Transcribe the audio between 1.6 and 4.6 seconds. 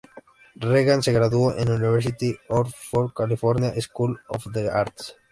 "University of North Carolina School of